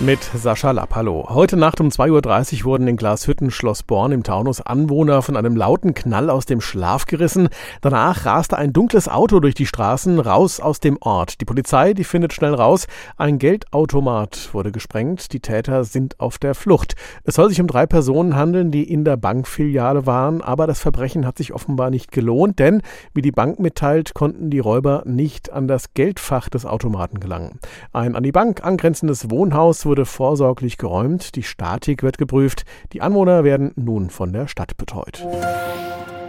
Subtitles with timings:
[0.00, 0.94] mit Sascha Lapp.
[0.94, 1.26] Hallo.
[1.28, 5.56] Heute Nacht um 2.30 Uhr wurden in Glashütten, Schloss Born im Taunus Anwohner von einem
[5.56, 7.48] lauten Knall aus dem Schlaf gerissen.
[7.80, 11.40] Danach raste ein dunkles Auto durch die Straßen raus aus dem Ort.
[11.40, 15.32] Die Polizei, die findet schnell raus, ein Geldautomat wurde gesprengt.
[15.32, 16.94] Die Täter sind auf der Flucht.
[17.24, 21.26] Es soll sich um drei Personen handeln, die in der Bankfiliale waren, aber das Verbrechen
[21.26, 22.82] hat sich offenbar nicht gelohnt, denn,
[23.14, 27.60] wie die Bank mitteilt, konnten die Räuber nicht an das Geldfach des Automaten gelangen.
[27.92, 32.64] Ein an die Bank angrenzendes Wohnhaus wurde wurde vorsorglich geräumt, die Statik wird geprüft,
[32.94, 35.22] die Anwohner werden nun von der Stadt betreut.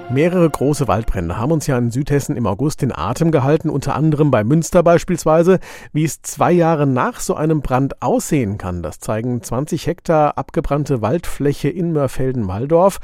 [0.09, 4.31] Mehrere große Waldbrände haben uns ja in Südhessen im August den Atem gehalten, unter anderem
[4.31, 5.59] bei Münster beispielsweise.
[5.93, 11.01] Wie es zwei Jahre nach so einem Brand aussehen kann, das zeigen 20 Hektar abgebrannte
[11.01, 12.99] Waldfläche in Mörfelden-Walldorf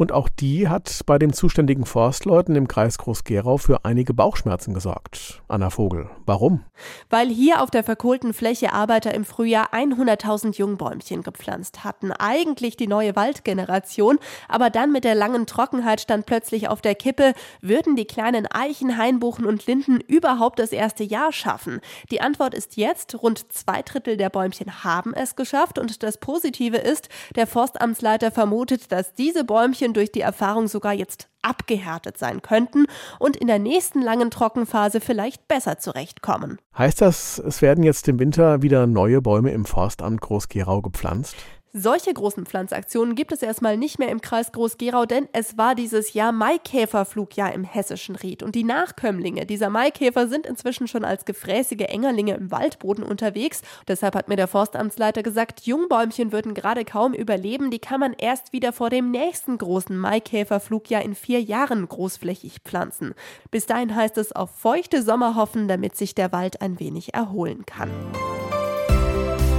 [0.00, 5.42] und auch die hat bei den zuständigen Forstleuten im Kreis Groß-Gerau für einige Bauchschmerzen gesorgt.
[5.46, 6.64] Anna Vogel, warum?
[7.10, 12.12] Weil hier auf der verkohlten Fläche Arbeiter im Frühjahr 100.000 Jungbäumchen gepflanzt hatten.
[12.12, 17.34] Eigentlich die neue Waldgeneration, aber dann mit der langen Trockenheit stand plötzlich auf der Kippe,
[17.60, 21.82] würden die kleinen Eichen, Hainbuchen und Linden überhaupt das erste Jahr schaffen?
[22.10, 26.78] Die Antwort ist jetzt, rund zwei Drittel der Bäumchen haben es geschafft und das Positive
[26.78, 32.42] ist, der Forstamtsleiter vermutet, dass diese Bäumchen Bäumchen durch die Erfahrung sogar jetzt abgehärtet sein
[32.42, 32.86] könnten
[33.18, 36.58] und in der nächsten langen Trockenphase vielleicht besser zurechtkommen.
[36.76, 41.36] Heißt das, es werden jetzt im Winter wieder neue Bäume im Forstamt Groß-Gerau gepflanzt?
[41.72, 46.14] Solche großen Pflanzaktionen gibt es erstmal nicht mehr im Kreis Groß-Gerau, denn es war dieses
[46.14, 48.42] Jahr Maikäferflugjahr im hessischen Ried.
[48.42, 53.62] Und die Nachkömmlinge dieser Maikäfer sind inzwischen schon als gefräßige Engerlinge im Waldboden unterwegs.
[53.86, 57.70] Deshalb hat mir der Forstamtsleiter gesagt, Jungbäumchen würden gerade kaum überleben.
[57.70, 63.14] Die kann man erst wieder vor dem nächsten großen Maikäferflugjahr in vier Jahren großflächig pflanzen.
[63.52, 67.64] Bis dahin heißt es auf feuchte Sommer hoffen, damit sich der Wald ein wenig erholen
[67.64, 67.90] kann.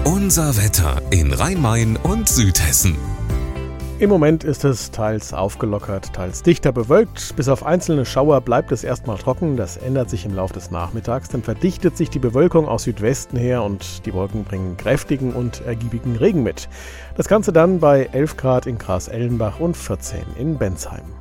[0.04, 2.96] Unser Wetter in Rhein-Main und Südhessen.
[4.00, 7.36] Im Moment ist es teils aufgelockert, teils dichter bewölkt.
[7.36, 9.58] Bis auf einzelne Schauer bleibt es erstmal trocken.
[9.58, 11.30] Das ändert sich im Laufe des Nachmittags.
[11.30, 16.16] Dann verdichtet sich die Bewölkung aus Südwesten her und die Wolken bringen kräftigen und ergiebigen
[16.16, 16.68] Regen mit.
[17.16, 21.21] Das Ganze dann bei 11 Grad in Gras-Ellenbach und 14 in Bensheim.